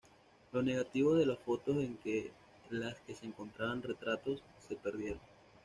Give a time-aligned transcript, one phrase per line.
[0.51, 2.31] Los negativos de las fotos en que
[2.71, 5.19] las que se encontraban retratos, se perdieron.